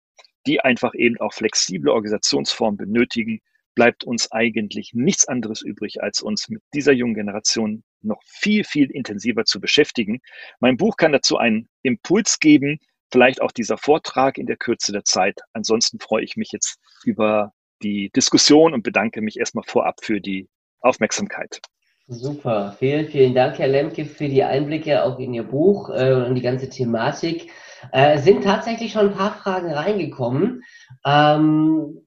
[0.46, 3.40] die einfach eben auch flexible Organisationsformen benötigen,
[3.74, 8.90] bleibt uns eigentlich nichts anderes übrig, als uns mit dieser jungen Generation noch viel, viel
[8.90, 10.20] intensiver zu beschäftigen.
[10.60, 12.78] Mein Buch kann dazu einen Impuls geben,
[13.10, 15.40] vielleicht auch dieser Vortrag in der Kürze der Zeit.
[15.52, 17.52] Ansonsten freue ich mich jetzt über
[17.82, 20.48] die Diskussion und bedanke mich erstmal vorab für die
[20.80, 21.60] Aufmerksamkeit.
[22.06, 26.34] Super, vielen, vielen Dank, Herr Lemke, für die Einblicke auch in Ihr Buch äh, und
[26.34, 27.50] die ganze Thematik.
[27.92, 30.62] Äh, sind tatsächlich schon ein paar Fragen reingekommen.
[31.04, 32.00] Ähm,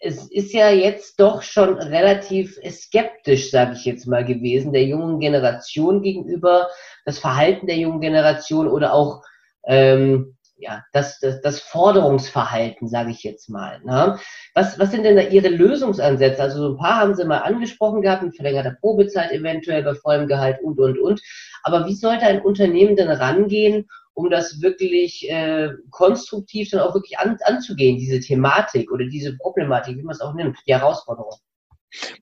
[0.00, 5.18] es ist ja jetzt doch schon relativ skeptisch, sage ich jetzt mal, gewesen, der jungen
[5.20, 6.68] Generation gegenüber,
[7.04, 9.22] das Verhalten der jungen Generation oder auch
[9.66, 13.80] ähm, ja, das, das, das Forderungsverhalten, sage ich jetzt mal.
[13.84, 14.18] Ne?
[14.54, 16.42] Was, was sind denn da Ihre Lösungsansätze?
[16.42, 20.26] Also so ein paar haben Sie mal angesprochen gehabt, mit verlängerter Probezeit eventuell, bei vollem
[20.26, 21.20] Gehalt und, und, und.
[21.62, 23.86] Aber wie sollte ein Unternehmen denn rangehen,
[24.16, 29.98] um das wirklich äh, konstruktiv dann auch wirklich an, anzugehen, diese Thematik oder diese Problematik,
[29.98, 31.34] wie man es auch nimmt, die Herausforderung?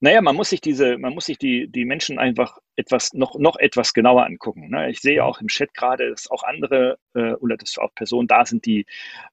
[0.00, 3.56] Naja, man muss sich diese, man muss sich die, die Menschen einfach etwas, noch, noch
[3.56, 4.70] etwas genauer angucken.
[4.70, 4.90] Ne?
[4.90, 8.44] Ich sehe auch im Chat gerade, dass auch andere äh, oder dass auch Personen da
[8.44, 8.86] sind, die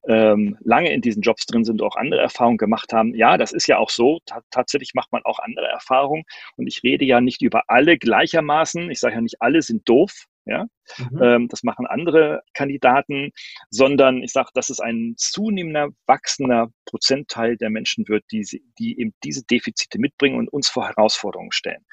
[0.08, 3.15] ähm, lange in diesen Jobs drin sind, auch andere Erfahrungen gemacht haben.
[3.15, 4.19] Ja, das ist ja auch so.
[4.26, 6.24] Ta tatsächlich macht man auch andere Erfahrungen.
[6.58, 8.89] Und ich rede ja nicht über alle gleichermaßen.
[8.91, 10.28] Ich sage ja nicht, alle sind doof.
[10.45, 10.65] Ja?
[10.97, 11.23] Mhm.
[11.23, 13.32] Ähm, das machen andere Kandidaten,
[13.69, 18.45] sondern ich sage, dass es ein zunehmender, wachsender Prozentteil der Menschen wird, die,
[18.77, 21.86] die eben diese Defizite mitbringen und uns vor Herausforderungen stellen.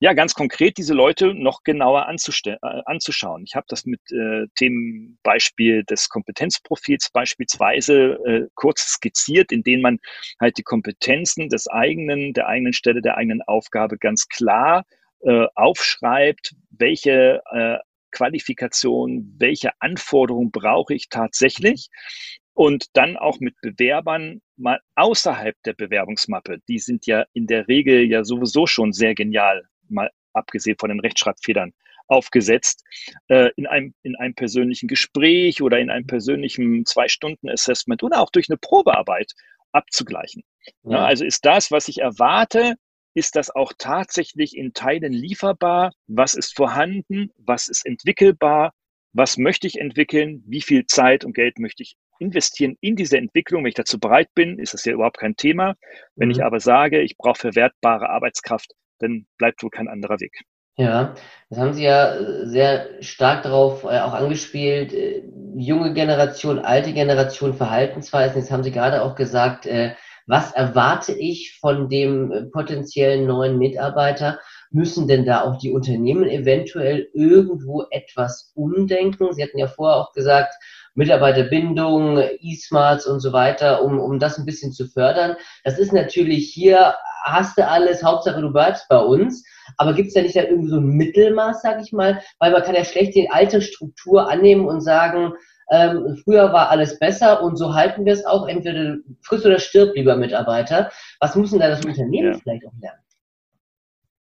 [0.00, 3.44] Ja, ganz konkret diese Leute noch genauer äh, anzuschauen.
[3.46, 9.98] Ich habe das mit äh, Themenbeispiel des Kompetenzprofils beispielsweise äh, kurz skizziert, in denen man
[10.40, 14.84] halt die Kompetenzen des eigenen, der eigenen Stelle, der eigenen Aufgabe ganz klar
[15.20, 17.78] äh, aufschreibt, welche äh,
[18.12, 21.88] Qualifikation, welche Anforderungen brauche ich tatsächlich
[22.54, 28.04] und dann auch mit Bewerbern mal außerhalb der Bewerbungsmappe, die sind ja in der Regel
[28.04, 31.72] ja sowieso schon sehr genial, mal abgesehen von den Rechtschreibfedern,
[32.08, 32.84] aufgesetzt,
[33.28, 38.50] äh, in, einem, in einem persönlichen Gespräch oder in einem persönlichen Zwei-Stunden-Assessment oder auch durch
[38.50, 39.32] eine Probearbeit
[39.72, 40.42] abzugleichen.
[40.82, 40.92] Ja.
[40.92, 42.74] Ja, also ist das, was ich erwarte,
[43.14, 45.92] ist das auch tatsächlich in Teilen lieferbar?
[46.06, 47.30] Was ist vorhanden?
[47.36, 48.72] Was ist entwickelbar?
[49.12, 50.42] Was möchte ich entwickeln?
[50.46, 53.62] Wie viel Zeit und Geld möchte ich investieren in diese Entwicklung?
[53.62, 55.74] Wenn ich dazu bereit bin, ist das ja überhaupt kein Thema.
[56.16, 56.32] Wenn mhm.
[56.32, 60.42] ich aber sage, ich brauche verwertbare Arbeitskraft, dann bleibt wohl kein anderer Weg.
[60.76, 61.14] Ja,
[61.50, 65.22] das haben Sie ja äh, sehr stark darauf äh, auch angespielt, äh,
[65.54, 68.40] junge Generation, alte Generation, Verhaltensweisen.
[68.40, 69.94] Jetzt haben Sie gerade auch gesagt, äh,
[70.26, 74.38] was erwarte ich von dem äh, potenziellen neuen Mitarbeiter?
[74.70, 79.32] Müssen denn da auch die Unternehmen eventuell irgendwo etwas umdenken?
[79.32, 80.54] Sie hatten ja vorher auch gesagt,
[80.94, 85.36] Mitarbeiterbindung, E-Smarts und so weiter, um, um das ein bisschen zu fördern.
[85.64, 89.44] Das ist natürlich hier, hast du alles, Hauptsache du bleibst bei uns.
[89.78, 92.20] Aber gibt es da nicht da irgendwie so ein Mittelmaß, sag ich mal?
[92.38, 95.32] Weil man kann ja schlecht die alte Struktur annehmen und sagen,
[95.72, 98.46] ähm, früher war alles besser und so halten wir es auch.
[98.46, 100.90] Entweder friss oder stirb, lieber Mitarbeiter.
[101.18, 102.38] Was muss denn da das Unternehmen ja.
[102.38, 103.00] vielleicht auch lernen?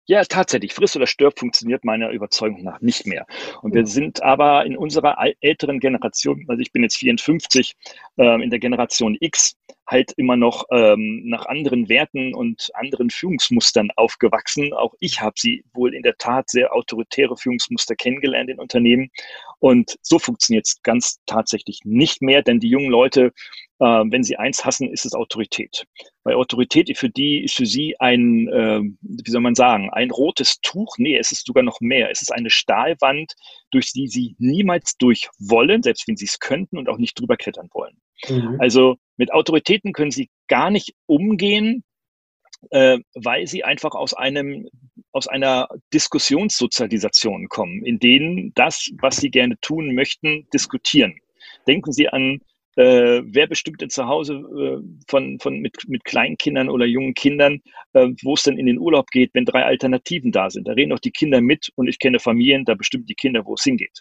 [0.06, 0.74] Ja, tatsächlich.
[0.74, 3.26] Friss oder stirb funktioniert meiner Überzeugung nach nicht mehr.
[3.62, 7.76] Und wir sind aber in unserer älteren Generation, also ich bin jetzt 54,
[8.16, 13.90] äh, in der Generation X, halt immer noch ähm, nach anderen Werten und anderen Führungsmustern
[13.96, 14.72] aufgewachsen.
[14.72, 19.10] Auch ich habe sie wohl in der Tat sehr autoritäre Führungsmuster kennengelernt in Unternehmen.
[19.58, 23.32] Und so funktioniert es ganz tatsächlich nicht mehr, denn die jungen Leute,
[23.80, 25.86] äh, wenn sie eins hassen, ist es Autorität.
[26.22, 30.60] Weil Autorität für die ist für sie ein, äh, wie soll man sagen, ein rotes
[30.60, 30.96] Tuch.
[30.98, 32.10] Nee, es ist sogar noch mehr.
[32.10, 33.34] Es ist eine Stahlwand,
[33.70, 37.36] durch die sie niemals durch wollen, selbst wenn sie es könnten und auch nicht drüber
[37.36, 37.96] klettern wollen.
[38.28, 38.56] Mhm.
[38.60, 41.82] Also mit Autoritäten können sie gar nicht umgehen,
[42.70, 44.68] äh, weil sie einfach aus einem
[45.12, 51.18] aus einer Diskussionssozialisation kommen, in denen das, was sie gerne tun möchten, diskutieren.
[51.66, 52.40] Denken Sie an,
[52.76, 54.78] äh, wer bestimmt denn zu Hause äh,
[55.08, 57.60] von, von mit, mit Kleinkindern oder jungen Kindern,
[57.92, 60.68] äh, wo es denn in den Urlaub geht, wenn drei Alternativen da sind.
[60.68, 63.54] Da reden auch die Kinder mit und ich kenne Familien, da bestimmt die Kinder, wo
[63.54, 64.00] es hingeht.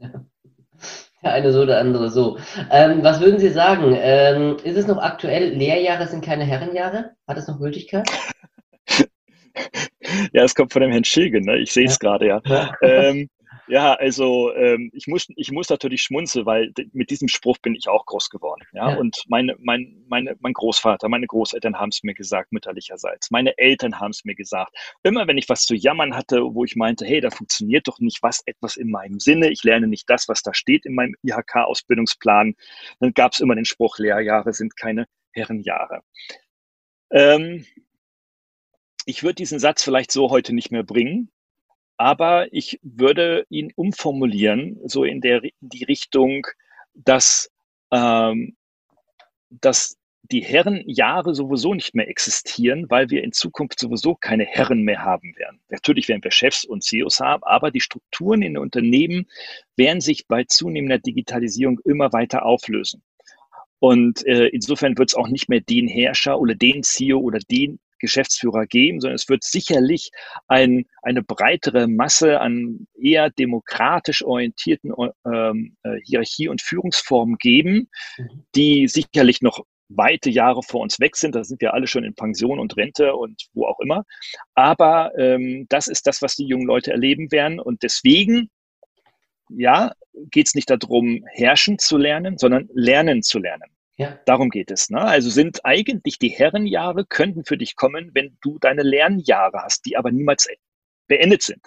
[1.22, 1.32] Ja.
[1.32, 2.38] Eine so, der andere so.
[2.70, 3.96] Ähm, was würden Sie sagen?
[3.98, 5.54] Ähm, ist es noch aktuell?
[5.54, 7.12] Lehrjahre sind keine Herrenjahre?
[7.26, 8.06] Hat es noch Gültigkeit?
[10.32, 11.58] ja, es kommt von dem Herrn Schilgen, ne?
[11.58, 12.08] ich sehe es ja.
[12.08, 12.42] gerade, ja.
[12.44, 12.70] ja.
[12.82, 13.30] Ähm,
[13.68, 17.88] ja, also ähm, ich, muss, ich muss natürlich schmunzeln, weil mit diesem Spruch bin ich
[17.88, 18.62] auch groß geworden.
[18.72, 18.90] Ja?
[18.90, 18.96] ja.
[18.96, 23.30] Und meine, mein, meine, mein Großvater, meine Großeltern haben es mir gesagt, mütterlicherseits.
[23.30, 24.76] Meine Eltern haben es mir gesagt.
[25.02, 28.22] Immer wenn ich was zu jammern hatte, wo ich meinte, hey, da funktioniert doch nicht
[28.22, 32.54] was, etwas in meinem Sinne, ich lerne nicht das, was da steht in meinem IHK-Ausbildungsplan,
[33.00, 36.02] dann gab es immer den Spruch, Lehrjahre sind keine Herrenjahre.
[37.10, 37.64] Ähm,
[39.06, 41.30] ich würde diesen Satz vielleicht so heute nicht mehr bringen,
[41.96, 46.46] aber ich würde ihn umformulieren, so in der die Richtung,
[46.94, 47.50] dass,
[47.90, 48.56] ähm,
[49.50, 49.96] dass
[50.30, 55.34] die Herrenjahre sowieso nicht mehr existieren, weil wir in Zukunft sowieso keine Herren mehr haben
[55.36, 55.60] werden.
[55.68, 59.26] Natürlich werden wir Chefs und CEOs haben, aber die Strukturen in Unternehmen
[59.76, 63.02] werden sich bei zunehmender Digitalisierung immer weiter auflösen.
[63.78, 67.78] Und äh, insofern wird es auch nicht mehr den Herrscher oder den CEO oder den
[67.98, 70.10] Geschäftsführer geben, sondern es wird sicherlich
[70.48, 74.92] ein, eine breitere Masse an eher demokratisch orientierten
[75.26, 78.44] ähm, äh, Hierarchie- und Führungsformen geben, mhm.
[78.54, 81.34] die sicherlich noch weite Jahre vor uns weg sind.
[81.34, 84.04] Da sind wir alle schon in Pension und Rente und wo auch immer.
[84.54, 87.60] Aber ähm, das ist das, was die jungen Leute erleben werden.
[87.60, 88.50] Und deswegen,
[89.48, 89.92] ja,
[90.30, 93.70] geht es nicht darum, herrschen zu lernen, sondern lernen zu lernen.
[93.96, 94.18] Ja.
[94.26, 94.90] Darum geht es.
[94.90, 95.00] Ne?
[95.00, 99.96] Also sind eigentlich die Herrenjahre könnten für dich kommen, wenn du deine Lernjahre hast, die
[99.96, 100.46] aber niemals
[101.08, 101.64] beendet sind.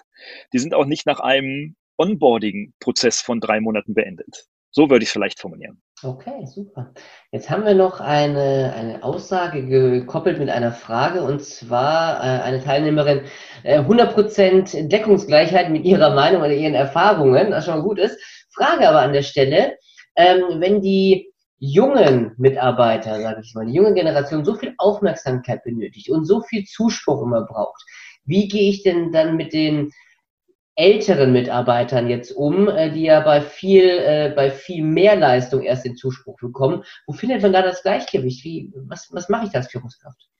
[0.52, 4.46] Die sind auch nicht nach einem Onboarding-Prozess von drei Monaten beendet.
[4.72, 5.82] So würde ich es vielleicht formulieren.
[6.02, 6.94] Okay, super.
[7.32, 12.62] Jetzt haben wir noch eine, eine Aussage gekoppelt mit einer Frage und zwar äh, eine
[12.62, 13.22] Teilnehmerin,
[13.64, 18.16] äh, 100% Deckungsgleichheit mit ihrer Meinung oder ihren Erfahrungen, was schon gut ist.
[18.54, 19.76] Frage aber an der Stelle,
[20.14, 21.29] ähm, wenn die
[21.60, 26.64] jungen Mitarbeiter, sage ich mal, die junge Generation so viel Aufmerksamkeit benötigt und so viel
[26.64, 27.84] Zuspruch immer braucht,
[28.24, 29.92] wie gehe ich denn dann mit den
[30.74, 35.84] älteren Mitarbeitern jetzt um, äh, die ja bei viel, äh, bei viel mehr Leistung erst
[35.84, 36.82] den Zuspruch bekommen?
[37.06, 38.42] Wo findet man da das Gleichgewicht?
[38.44, 40.30] Wie, was, was mache ich da als Führungskraft?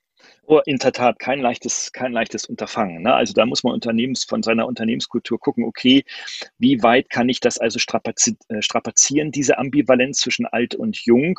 [0.66, 3.02] In der Tat kein leichtes, kein leichtes Unterfangen.
[3.02, 3.14] Ne?
[3.14, 6.04] Also da muss man Unternehmens, von seiner Unternehmenskultur gucken, okay,
[6.58, 11.38] wie weit kann ich das also strapazi äh, strapazieren, diese Ambivalenz zwischen alt und jung?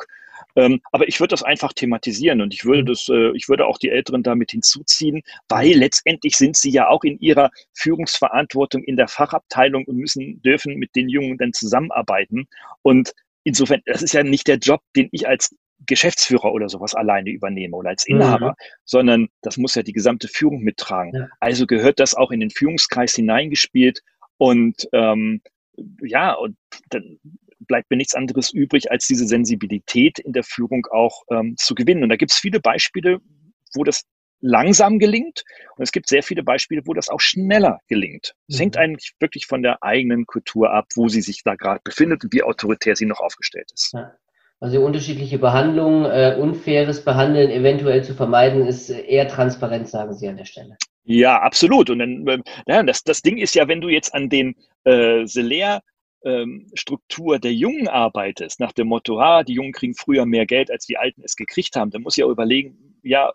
[0.56, 2.86] Ähm, aber ich würde das einfach thematisieren und ich würde mhm.
[2.86, 7.04] das, äh, ich würde auch die Älteren damit hinzuziehen, weil letztendlich sind sie ja auch
[7.04, 12.46] in ihrer Führungsverantwortung in der Fachabteilung und müssen, dürfen mit den Jungen dann zusammenarbeiten.
[12.82, 13.12] Und
[13.44, 15.54] insofern, das ist ja nicht der Job, den ich als
[15.86, 18.64] Geschäftsführer oder sowas alleine übernehme oder als Inhaber, mhm.
[18.84, 21.14] sondern das muss ja die gesamte Führung mittragen.
[21.14, 21.28] Ja.
[21.40, 24.02] Also gehört das auch in den Führungskreis hineingespielt
[24.36, 25.42] und ähm,
[26.02, 26.56] ja, und
[26.90, 27.18] dann
[27.60, 32.02] bleibt mir nichts anderes übrig, als diese Sensibilität in der Führung auch ähm, zu gewinnen.
[32.02, 33.20] Und da gibt es viele Beispiele,
[33.74, 34.02] wo das
[34.42, 35.44] langsam gelingt
[35.76, 38.34] und es gibt sehr viele Beispiele, wo das auch schneller gelingt.
[38.48, 38.60] Es mhm.
[38.60, 42.34] hängt eigentlich wirklich von der eigenen Kultur ab, wo sie sich da gerade befindet und
[42.34, 43.92] wie autoritär sie noch aufgestellt ist.
[43.94, 44.12] Ja.
[44.62, 50.36] Also unterschiedliche Behandlungen, äh, unfaires Behandeln eventuell zu vermeiden, ist eher transparent, sagen Sie an
[50.36, 50.76] der Stelle.
[51.02, 51.90] Ja, absolut.
[51.90, 55.26] Und dann, äh, ja, das, das Ding ist ja, wenn du jetzt an den äh,
[55.26, 55.82] Selair
[56.24, 60.70] ähm, Struktur der Jungen arbeitest, nach dem Motto, ah, die Jungen kriegen früher mehr Geld,
[60.70, 63.32] als die Alten es gekriegt haben, dann muss ich ja überlegen, ja,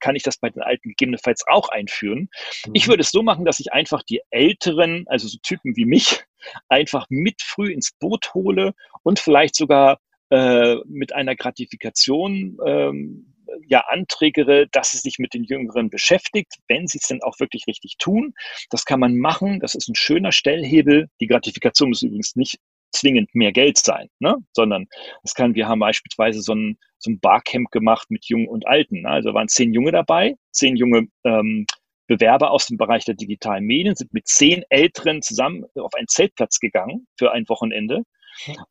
[0.00, 2.30] kann ich das bei den Alten gegebenenfalls auch einführen?
[2.66, 2.72] Mhm.
[2.72, 6.24] Ich würde es so machen, dass ich einfach die Älteren, also so Typen wie mich,
[6.70, 9.98] einfach mit früh ins Boot hole und vielleicht sogar
[10.30, 13.34] äh, mit einer Gratifikation ähm,
[13.66, 17.66] ja anträgere, dass es sich mit den Jüngeren beschäftigt, wenn sie es denn auch wirklich
[17.66, 18.34] richtig tun.
[18.70, 19.60] Das kann man machen.
[19.60, 21.08] Das ist ein schöner Stellhebel.
[21.20, 22.58] Die Gratifikation muss übrigens nicht
[22.92, 24.36] zwingend mehr Geld sein, ne?
[24.52, 24.86] sondern
[25.22, 29.02] es kann, wir haben beispielsweise so ein, so ein Barcamp gemacht mit Jungen und Alten.
[29.02, 29.08] Ne?
[29.08, 31.66] Also waren zehn Junge dabei, zehn junge ähm,
[32.08, 36.58] Bewerber aus dem Bereich der digitalen Medien sind mit zehn Älteren zusammen auf einen Zeltplatz
[36.58, 38.02] gegangen für ein Wochenende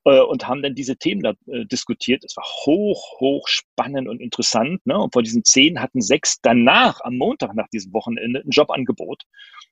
[0.05, 2.23] äh, und haben dann diese Themen da äh, diskutiert.
[2.23, 4.85] Es war hoch, hoch spannend und interessant.
[4.85, 4.97] Ne?
[4.97, 9.23] Und von diesen zehn hatten sechs danach, am Montag nach diesem Wochenende, ein Jobangebot.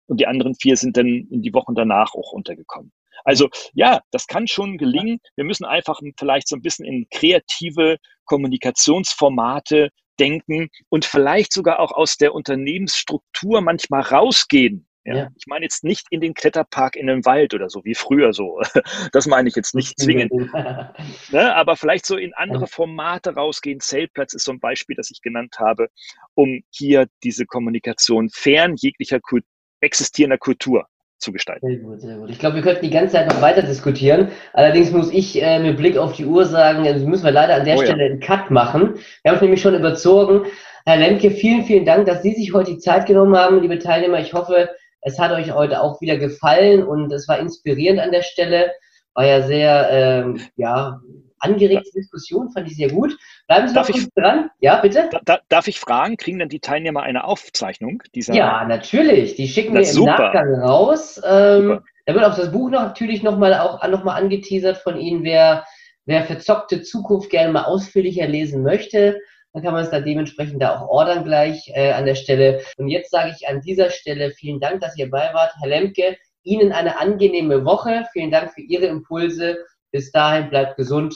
[0.07, 2.91] Und die anderen vier sind dann in die Wochen danach auch untergekommen.
[3.23, 5.19] Also ja, das kann schon gelingen.
[5.35, 11.91] Wir müssen einfach vielleicht so ein bisschen in kreative Kommunikationsformate denken und vielleicht sogar auch
[11.91, 15.15] aus der Unternehmensstruktur manchmal rausgehen ja.
[15.15, 15.27] ja.
[15.37, 18.61] Ich meine jetzt nicht in den Kletterpark in den Wald oder so, wie früher so.
[19.13, 20.31] Das meine ich jetzt nicht zwingend.
[21.31, 21.55] ne?
[21.55, 23.79] Aber vielleicht so in andere Formate rausgehen.
[23.79, 25.87] Zeltplatz ist so ein Beispiel, das ich genannt habe,
[26.35, 29.45] um hier diese Kommunikation fern jeglicher Kult
[29.79, 30.87] existierender Kultur
[31.19, 31.67] zu gestalten.
[31.67, 32.29] Sehr gut, sehr gut.
[32.29, 34.29] Ich glaube, wir könnten die ganze Zeit noch weiter diskutieren.
[34.53, 37.65] Allerdings muss ich äh, mit Blick auf die Uhr sagen, also müssen wir leider an
[37.65, 38.11] der oh, Stelle ja.
[38.11, 38.95] einen Cut machen.
[39.21, 40.45] Wir haben uns nämlich schon überzogen.
[40.85, 44.19] Herr Lemke, vielen, vielen Dank, dass Sie sich heute die Zeit genommen haben, liebe Teilnehmer.
[44.19, 44.69] Ich hoffe,
[45.07, 48.71] es hat euch heute auch wieder gefallen und es war inspirierend an der Stelle.
[49.13, 50.99] War ja sehr, ähm, ja,
[51.39, 53.17] angeregte Diskussion, fand ich sehr gut.
[53.47, 54.49] Bleiben Sie darf noch ich, dran.
[54.59, 55.09] Ja, bitte.
[55.23, 58.33] Da, darf ich fragen, kriegen denn die Teilnehmer eine Aufzeichnung dieser?
[58.33, 59.35] Ja, natürlich.
[59.35, 60.17] Die schicken wir im super.
[60.17, 61.21] Nachgang raus.
[61.23, 65.23] Ähm, da wird auch das Buch noch, natürlich nochmal auch noch mal angeteasert von Ihnen,
[65.23, 65.65] wer,
[66.05, 69.19] wer verzockte Zukunft gerne mal ausführlicher lesen möchte.
[69.57, 72.61] Dann kann man es da dementsprechend da auch ordern gleich äh, an der Stelle.
[72.77, 75.51] Und jetzt sage ich an dieser Stelle vielen Dank, dass ihr bei wart.
[75.59, 78.05] Herr Lemke, Ihnen eine angenehme Woche.
[78.13, 79.57] Vielen Dank für Ihre Impulse.
[79.91, 81.15] Bis dahin bleibt gesund.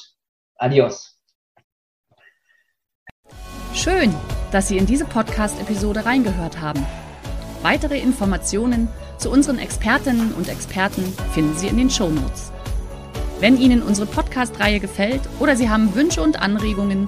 [0.55, 1.21] Adios.
[3.75, 4.11] Schön,
[4.51, 6.83] dass Sie in diese Podcast-Episode reingehört haben.
[7.61, 8.87] Weitere Informationen
[9.19, 11.03] zu unseren Expertinnen und Experten
[11.35, 12.51] finden Sie in den Show Notes.
[13.39, 17.07] Wenn Ihnen unsere Podcast-Reihe gefällt oder Sie haben Wünsche und Anregungen,